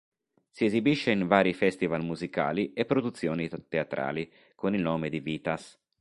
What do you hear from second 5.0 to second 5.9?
di Vitas.